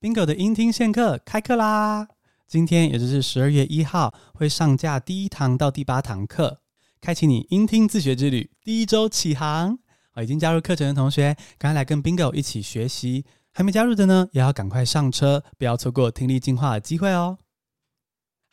[0.00, 2.08] Bingo 的英听线课开课啦！
[2.48, 6.62] 今天也就是十二月一号会上架第一堂到第八堂课，
[7.02, 9.78] 开启你英听自学之旅，第一周起航。
[10.22, 17.36] 已经加入课程的同学，赶快来跟 Bingo 一起学习；还没加入的呢，也要赶快上车，不要错过听力进化的机会哦。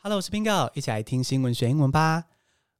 [0.02, 2.24] Hello，我是 Bingo，一起来听新闻学英文吧。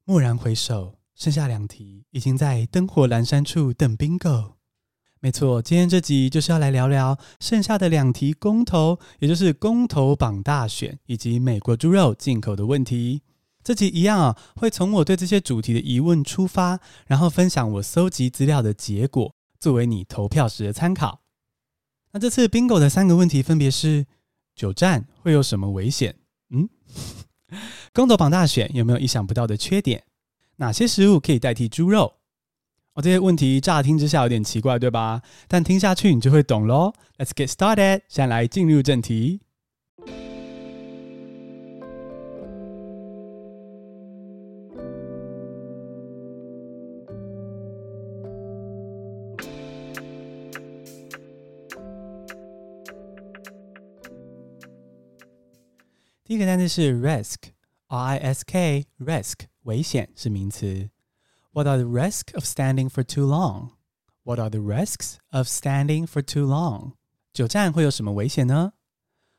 [0.05, 4.58] 蓦然回首，剩下两题，已经在灯火阑珊处等 Bingo。
[5.21, 13.21] 没错，今天这集就是要来聊聊剩下的两题公投，也就是公投榜大选以及美国猪肉进口的问题。
[13.61, 21.19] 这集一样啊，会从我对这些主题的疑问出发，然后分享我搜集资料的结果，作为你投票时的参考。
[22.13, 24.05] 那这次 Bingo 的三个问题分别是：
[24.55, 26.15] 久战会有什么危险？
[26.51, 26.69] 嗯，
[27.93, 30.05] 公投榜大选有没有意想不到的缺点？
[30.55, 32.18] 哪些食物可以代替猪肉？
[32.99, 35.21] 哦，这些问题乍听之下有点奇怪，对吧？
[35.47, 36.91] 但听下去你就会懂喽。
[37.17, 39.39] Let's get started，现在来进入正题。
[56.25, 60.89] 第一个单词是 risk，R-I-S-K，risk，危险是名词。
[61.51, 63.71] What are the risks of standing for too long?
[64.23, 66.91] What are the risks of standing for too long?
[67.33, 68.73] 久站会有什么危险呢？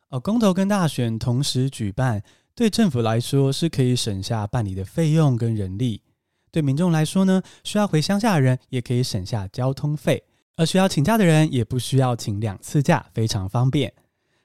[0.08, 2.24] 哦，公投跟大选同时举办，
[2.56, 6.00] 对政府来说是可以省下办理的费用跟人力；
[6.50, 10.24] 对民众来说呢，需要回乡下的人也可以省下交通费，
[10.56, 13.92] 而需要请假的人也不需要请两次假，非常方便。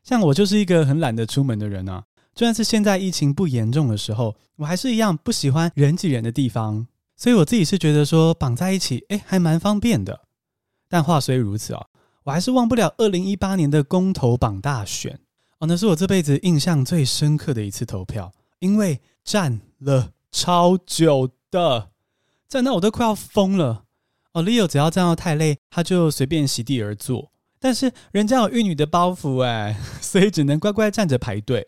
[0.04, 6.86] 像我就是一个很懒得出门的人啊，就算是现在疫情不严重的时候，我还是一样不喜欢人挤人的地方。
[7.18, 10.22] 所以我自己是觉得说绑在一起，哎，还蛮方便的。
[10.90, 11.88] 但话虽如此哦，
[12.24, 15.20] 我还是忘不了二零一八年的公投绑大选
[15.60, 21.92] 哦，那是我这辈子印象最深刻的一次投票，因为站了超久的，
[22.48, 23.86] 站到我都快要疯了。
[24.34, 27.32] 哦，Leo 只要站到太累，他就随便席地而坐。
[27.60, 31.66] 但是人家有玉女的包袱哎， 所以只能乖乖站着排队。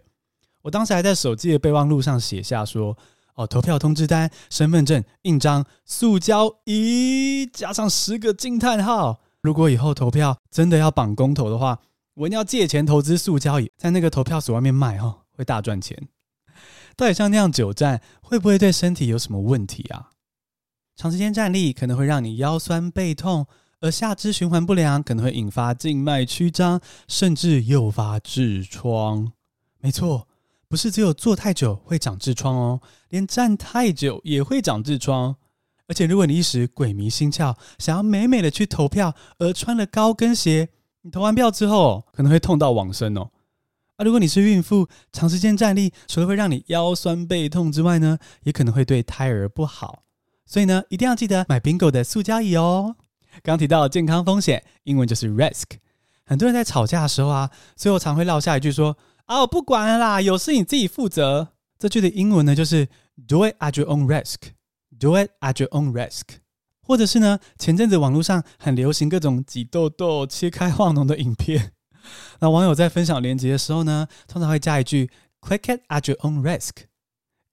[0.63, 2.97] 我当时还在手机的备忘录上写下说。
[3.37, 9.21] 哦，投票通知单、身份证、印章、塑胶咦，加上十个惊叹号。
[9.43, 11.79] 如果以后投票真的要绑公投的话，
[12.15, 16.07] 我一定要借钱投资塑胶椅，在那个投票所外面卖哦，会大赚钱。
[16.95, 20.09] 到底像那样久站，会不会对身体有什么问题啊？
[20.95, 23.45] 长时间站立可能会让你腰酸背痛，
[23.81, 29.31] 而下肢循环不良可能会引发静脉曲张，甚至诱发痔疮。
[29.79, 30.26] 没错。
[30.69, 35.37] 不是只有坐太久会长痔疮哦，连站太久也会长痔疮。
[35.87, 40.67] 而且如果你一时鬼迷心窍，想要美美的去投票，而穿了高跟鞋，
[41.03, 43.31] 你投完票之后可能会痛到往生哦。
[43.95, 50.03] 啊，如果你是孕妇，长时间站立，除了会让你腰酸背痛之外呢，也可能会对胎儿不好。
[50.45, 52.97] 所以呢，一定要记得买 Bingo 的塑胶椅哦。
[53.41, 55.63] 刚提到健康风险，英文就是 risk。
[56.25, 58.97] 很多人在吵架的时候啊，最后常会落下一句说。
[59.27, 61.49] 啊，我不管啦，有事你自己负责。
[61.77, 62.85] 这句的英文呢，就是
[63.27, 64.51] Do it at your own risk.
[64.97, 66.37] Do it at your own risk.
[66.81, 71.73] 或者是呢，前阵子网络上很流行各种挤痘痘、切开化脓的影片。
[72.39, 75.11] 那网友在分享链接的时候呢，通常会加一句
[75.41, 76.85] Click it at your own risk.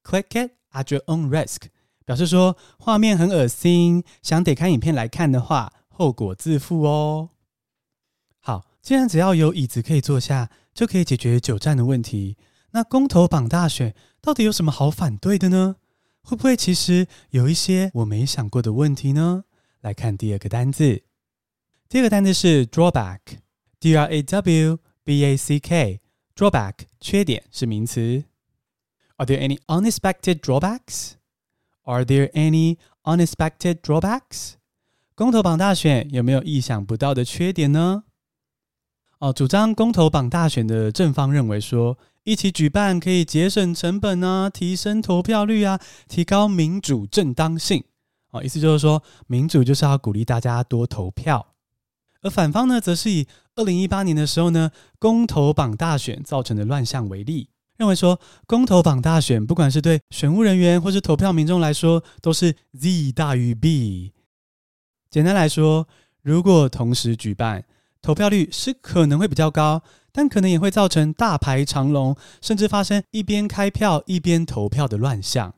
[0.04, 1.62] Click it at your own risk，
[2.06, 7.30] 表示说画面很恶心，想点开影片来看的话，后果自负哦。
[8.38, 10.48] 好，既然只要有椅子可以坐下。
[10.74, 12.36] 就可以解决久站的问题。
[12.72, 15.76] 那公投榜大选到底有什么好反对的呢？
[16.22, 19.44] 会不会其实有一些我没想过的问题呢？
[19.80, 21.02] 来看第二个单字，
[21.88, 28.24] 第二个单字是 drawback，d r a w b a c k，drawback 缺点是名词。
[29.16, 34.54] Are there any unexpected drawbacks？Are there any unexpected drawbacks？
[35.14, 38.04] 公投榜大选有没有意想不到的缺点呢？
[39.24, 47.82] 哦，主张公投榜大选的正方认为说，一起举办可以节省成本啊，提升投票率啊，提高民主正当性。
[48.32, 51.54] 哦，意思就是说，民主就是要鼓励大家多投票。
[52.20, 53.26] 而反方呢，则是以
[53.56, 64.12] 二零一八年的时候呢，公投榜大选造成的乱象为例，认为说，公投榜大选不管是对选务人员或是投票民众来说，都是 Z 大于 B。
[65.08, 65.88] 简单来说，
[66.20, 67.64] 如果同时举办，
[68.04, 75.54] 投票率是可能会比较高，但可能也会造成大排长龙，甚至发生一边开票一边投票的乱象。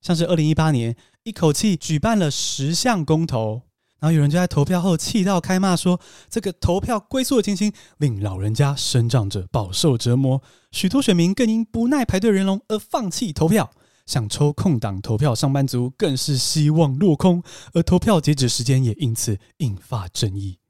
[0.00, 3.62] 像是二零一八年，一口气举办了十项公投，
[3.98, 5.98] 然后有人就在投票后气到开骂说，
[6.30, 10.40] 这个投票龟缩的情形令老人家、生长者饱受折磨，
[10.70, 13.68] 许多选民更因不耐排队人龙而放弃投票。
[14.06, 17.42] 想抽空档投票，上班族更是希望落空，
[17.74, 20.60] 而投票截止时间也因此引发争议。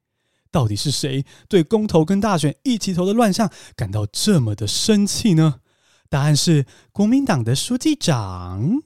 [0.51, 5.61] 到底是谁对公投跟大选一起投的乱象感到这么的生气呢？
[6.09, 8.83] 答案是国民党的书记长。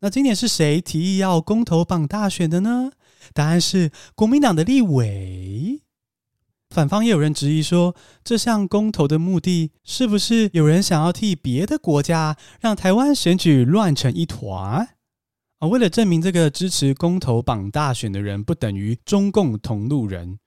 [0.00, 2.92] 那今年是谁提议要公投绑大选的呢？
[3.34, 5.82] 答案是国民党的立委。
[6.70, 14.88] 反方也有人质疑说，这项公投的目的是不是有人想要替别的国家让台湾选举乱成一团
[15.58, 15.66] 啊？
[15.68, 20.38] 为了证明这个支持公投绑大选的人不等于中共同路人，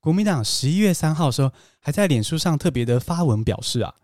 [0.00, 3.94] 国民党十一月三号时候还在脸书上特别的发文表示啊，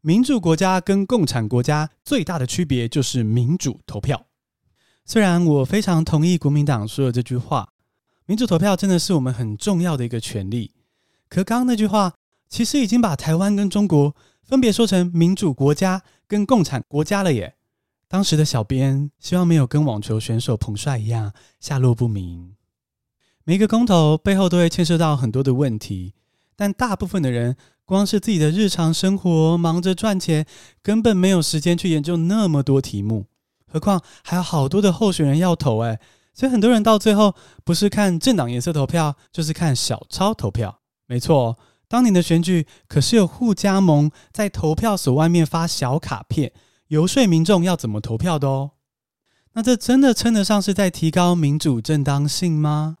[0.00, 4.26] 民主国家跟共产国家最大的区别就是民主投票。
[5.04, 7.72] 虽然我非常同意国民党说的这句话，
[8.26, 10.72] 民主投票真的是我们很重要的一个权利。
[11.28, 12.14] 可刚刚那句话，
[12.48, 14.14] 其实已经把台湾跟中国
[14.44, 17.56] 分别说成民主国家跟共产国家了耶。
[18.06, 22.54] 当时的小编希望没有跟网球选手彭帅一样下落不明。
[23.50, 26.14] 每一个公投背后都会牵涉到很多的问题，
[26.54, 30.46] 但大部分的人光是自己的日常生活忙着赚钱，
[30.84, 33.26] 根本没有时间去研究那么多题目。
[33.66, 35.98] 何况还有好多的候选人要投哎，
[36.32, 40.78] 所以很多人到最后不是看政党颜色投票，就是看小抄投票。
[41.08, 41.58] 没错，
[41.88, 46.52] 当年的选举可是有互加盟在投票所外面发小卡片，
[46.86, 48.70] 游说民众要怎么投票的哦。
[49.54, 52.98] 那这真的称得上是在提高民主正当性吗？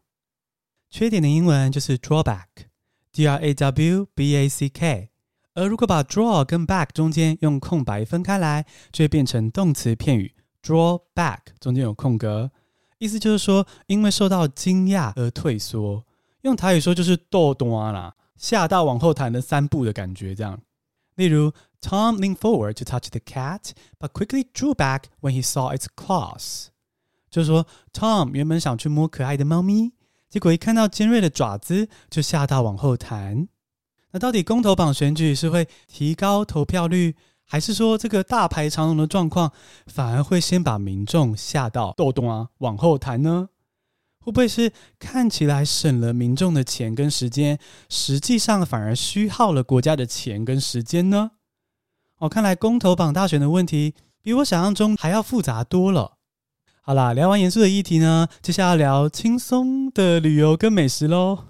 [0.90, 5.10] 缺点的英文就是 drawback，d r a w b a c k。
[5.54, 12.50] 而如果把 draw 跟 back 中间用空白分开来，就会变成动词片语 draw back，中间有空格，
[12.98, 16.04] 意思就是说因为受到惊讶而退缩。
[16.42, 20.60] 用台语说就是“倒弹”啦，吓到往后弹了三步的感觉，这样。
[21.14, 26.66] 例如，Tom leaned forward to touch the cat, but quickly drew back when he saw its claws。
[27.30, 29.92] 就是说，Tom 原本想去摸可爱的猫咪，
[30.30, 33.48] 结果一看到尖锐的爪子，就吓到往后弹。
[34.12, 39.52] 那到底公投榜选举是会提高投票率，还是说这个大排长龙的状况
[39.86, 43.48] 反而会先把民众吓到豆动啊往后弹呢？
[44.20, 51.32] 会不会是看起来省了民众的钱跟时间，实际上反而虚耗了国家的钱跟时间呢？
[52.18, 56.18] 哦，看来公投榜大选的问题比我想象中还要复杂多了。
[56.82, 61.44] 好啦，聊完严肃的议题呢，接下来聊轻松的旅游跟美食喽。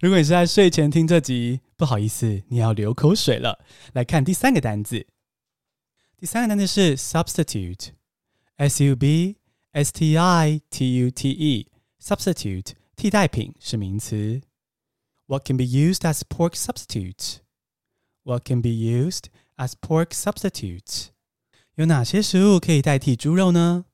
[0.00, 3.62] 如果你是在睡前听这集，不好意思，你要流口水了。
[3.92, 5.06] 来看第三个单字，
[6.16, 9.36] 第三个单字是 substitute，s u b
[9.72, 11.68] s t i t u t e。
[12.02, 14.40] Substitute 替代品是名词。
[15.26, 17.40] What can be used as pork substitute?
[18.22, 19.24] What can be used
[19.56, 21.08] as pork substitute?
[21.74, 23.84] 有哪些食物可以代替猪肉呢？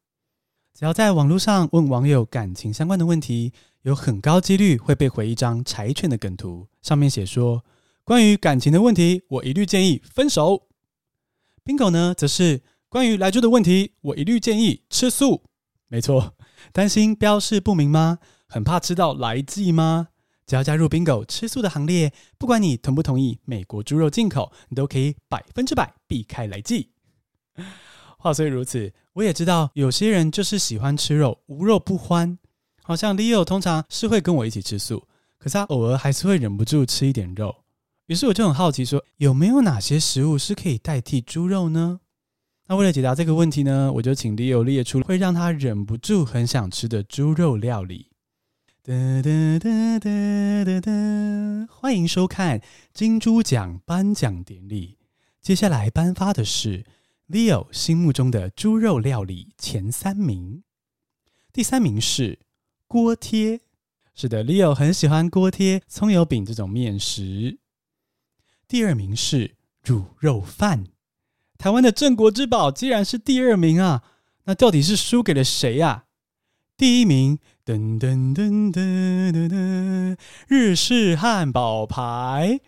[0.75, 3.53] 只要在网络上问网友感情相关的问题，
[3.83, 7.65] 有很高几率会被回一张柴犬的梗图，上面写说：
[8.05, 10.69] 关于感情的问题，我一律建议分手。
[11.65, 15.45] Bingo 呢，则是关于来猪的问题，我一律建议吃素。
[15.89, 16.35] 没错。
[16.73, 18.19] 担心标示不明吗？
[18.49, 20.09] 很怕吃到来剂吗？
[20.47, 26.91] 只要加入 Bingo 吃素的行列，不管你同不同意美国猪肉进口，你都可以百分之百避开来剂。
[28.23, 32.39] 话虽如此，我也知道有些人就是喜欢吃肉，无肉不欢。
[32.81, 37.53] 好像 Leo 通常是会跟我一起吃素，可是他偶尔还是会忍不住吃一点肉。
[38.07, 41.99] 于是我就很好奇说，有没有哪些食物是可以代替猪肉呢？
[42.69, 48.07] 那为了解答这个问题呢，我就请 Leo 列出会让他忍不住很想吃的猪肉料理。
[48.85, 52.63] 哒哒哒哒哒哒，欢迎收看
[52.95, 54.99] 金猪奖颁奖典礼。
[55.41, 56.85] 接下来颁发的是
[57.29, 60.65] Leo 心目中的猪肉料理前三名。
[61.53, 62.41] 第三名是
[62.87, 63.61] 锅贴，
[64.15, 67.59] 是的，Leo 很喜欢锅贴、葱油饼这种面食。
[68.67, 70.85] 第二名是卤肉饭。
[71.59, 74.03] 台湾的镇国之宝竟然是第二名啊！
[74.45, 76.07] 那到底是输给了谁、啊？
[76.77, 82.61] 第一名，噔噔噔噔噔噔，日式汉堡排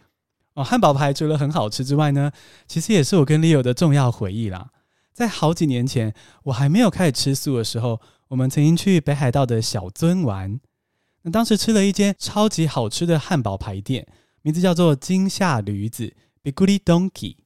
[0.55, 0.65] 哦。
[0.65, 2.33] 汉堡排除了很好吃之外呢，
[2.67, 4.71] 其实也是我跟 Leo 的重要回忆啦。
[5.13, 6.13] 在好几年前，
[6.45, 10.59] 我还没有开始吃素的时候，我们曾经去北海道的小樽玩。
[11.23, 14.07] 那当时吃了一间超级好吃的汉堡排店，
[14.43, 17.37] 名字叫做金夏驴子 （Biguli Donkey）。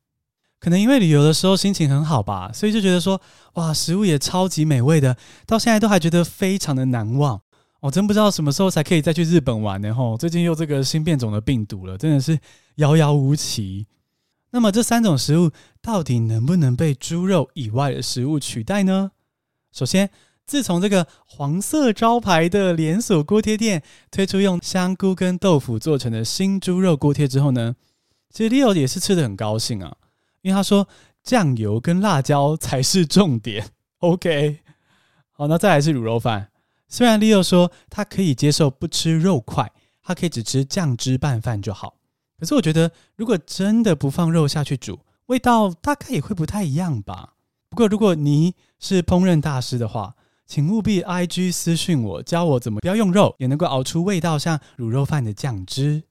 [0.58, 3.20] 可能因为旅游的时候心情很好吧，所以就觉得说，
[3.52, 7.40] 哇，食物也超级美味的，到现在都还觉得非常的难忘
[7.80, 9.94] 我、真不知道什么时候才可以再去日本玩呢？
[9.94, 12.38] 吼，最近又这个新变种的病毒了，真的是
[12.76, 13.86] 遥遥无期。
[14.50, 19.12] 那么这三种食物到底能不能被猪肉以外的食物取代呢？
[19.70, 20.10] 首先，
[20.44, 27.76] 自从这个黄色招牌的连锁锅贴店推出用香菇跟豆腐做成的新猪肉锅贴之后呢，
[28.30, 29.94] 其实 Leo 也是吃得很高兴啊，
[30.42, 30.88] 因为他说
[31.22, 33.70] 酱油跟辣椒才是重点。
[34.00, 34.58] OK，
[35.30, 36.48] 好，那再来是卤肉饭。
[36.88, 39.70] 虽然 Leo 说他可以接受不吃肉块，
[40.02, 41.94] 他可以只吃酱汁拌饭就好。
[42.38, 47.34] 可是我觉得，如果真的不放肉下去煮，味道大概也会不太一样吧。
[47.68, 50.14] 不过，如果你是烹饪大师的话，
[50.46, 56.04] 请务必 IG 私讯我，教我怎么不要用肉，也能够熬出味道像卤肉饭的酱汁。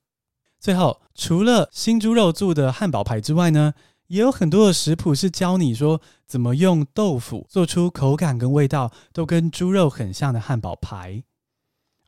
[0.59, 3.73] 最后，除了新猪肉做的汉堡排之外呢，
[4.07, 11.23] 也有很多的食谱是教你说怎么用豆腐做出口感跟味道都跟猪肉很像的汉堡排。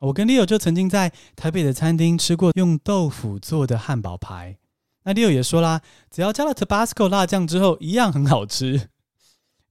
[0.00, 4.56] 我跟 Leo 就曾经在台北的餐厅吃过用豆腐做的汉堡排，
[5.04, 8.88] 那 Leo 也说啦，只要加了 Tabasco 辣酱之后，一样很好吃。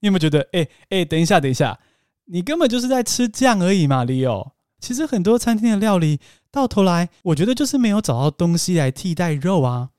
[0.02, 1.80] 你有没有觉得，哎哎，等一下，等一下，
[2.26, 4.52] 你根本就是在吃酱而已嘛，Leo？
[4.80, 6.20] 其实很多餐厅的料理
[6.52, 9.90] 到头来，我觉得就是没有找到东西来替代肉啊，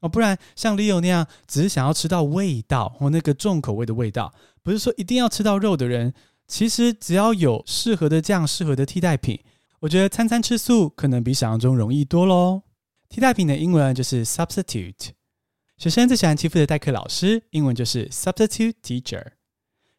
[0.00, 6.12] 哦，不然像 Leo 那样只是想要吃到味道或那个重口味的味道，不是说一定要吃到肉的人，
[6.46, 9.40] 其实只要有适合的酱、适合的替代品。
[9.80, 12.62] 我觉得餐餐吃素可能比想象中容易多喽。
[13.08, 15.10] 替代品的英文就是 substitute。
[15.76, 19.24] 学生最喜欢欺负的代课老师，英文就是 substitute teacher。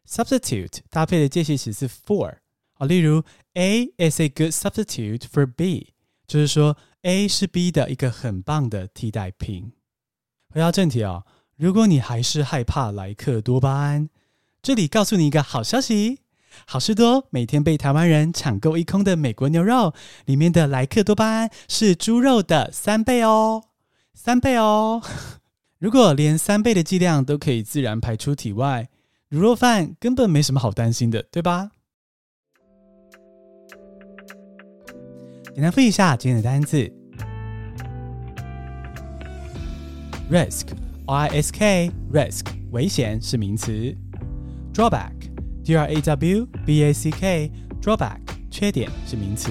[0.06, 2.38] substitute 搭配的介系词是 for。
[2.72, 3.22] 好，例如
[3.54, 5.94] A is a good substitute for B，
[6.26, 9.72] 就是说 A 是 B 的一个很棒的替代品。
[10.50, 11.24] 回到正题啊、哦，
[11.56, 14.08] 如果你还是害怕莱克多巴胺，
[14.62, 16.20] 这里告诉你一个好消息。
[16.66, 19.92] 好事多每天被台湾人抢购一空的美国牛肉，
[20.24, 23.64] 里面的莱克多巴胺是猪肉的三倍哦，
[24.14, 25.02] 三倍哦！
[25.78, 28.88] 如果连三倍的剂量都可以自然排出体外，
[29.30, 31.70] 卤肉饭根本没什么好担心的，对吧？
[35.54, 36.90] 简单复习一下今天的单字
[40.30, 43.94] ：risk，r-i-s-k，risk，危险是名词
[44.72, 45.12] ；drawback。
[45.64, 48.20] D R A W B A C K drawback
[48.50, 49.50] 缺点是名词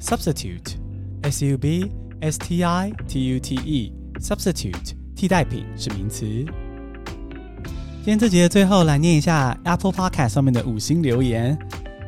[0.00, 0.74] ，substitute
[1.22, 1.88] S U B
[2.20, 6.26] S T I T U T E substitute 替代品是名词。
[6.26, 11.56] 今天这节最后来念一下 Apple Podcast 上面的五星留言，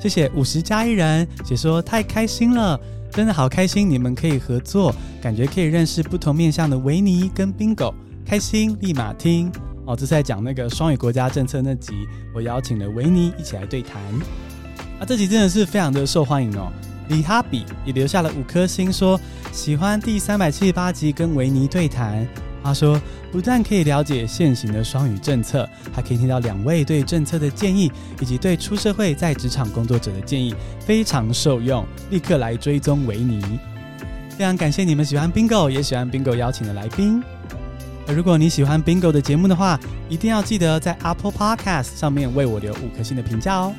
[0.00, 2.80] 谢谢五十加一人解说太开心了，
[3.16, 7.94] 真的好开心，你们可以合作，感觉可以认识不同面向的维尼跟 Bingo，
[8.26, 9.50] 开心立马听。
[9.87, 11.94] 哦，这是在讲那个双语国家政策那集，
[12.35, 14.02] 我邀请了维尼一起来对谈。
[15.00, 16.70] 啊，这集真的是非常的受欢迎哦。
[17.08, 19.18] 李哈比也留下了五颗星，说
[19.50, 22.28] 喜欢第三百七十八集跟维尼对谈。
[22.66, 31.87] 他说不但可以了解现行的双语政策，还可以听到两位对政策的建议，以及对出社会在职场工作者的建议，非常受用。
[32.11, 33.40] 立刻来追踪维尼。
[34.37, 37.23] 非常感谢你们喜欢 Bingo，也喜欢 Bingo 邀请的来宾。
[38.08, 43.73] 如果你喜欢 Bingo 的节目的话，一定要记得在 Apple Podcast 上面为我留五颗星的评价哦。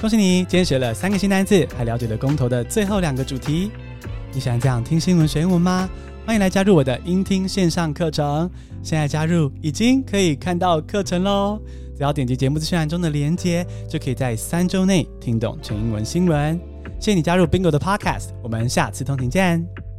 [0.00, 3.70] 恭喜你，今天学了三个新单词，还了解了公投的最后两个主题。
[4.32, 5.88] 你喜欢这样听新闻学英文吗？
[6.26, 8.50] 欢迎来加入我的音听线上课程。
[8.82, 11.60] 现在加入已经可以看到课程喽，
[11.94, 16.58] 只要点击节目资讯栏中的链接，就可以在三周内听懂全英文新闻。
[16.98, 19.93] 谢谢你加入 Bingo 的 Podcast，我们下次通勤见。